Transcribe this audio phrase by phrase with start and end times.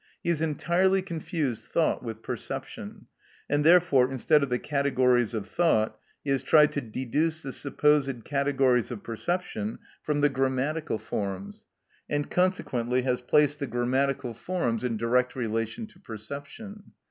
[0.23, 3.05] He has entirely confused thought with perception,
[3.47, 8.23] and therefore, instead of the categories of thought, he has tried to deduce the supposed
[8.25, 11.67] categories of perception from the grammatical forms,
[12.09, 16.93] and consequently has placed the grammatical forms in direct relation to perception.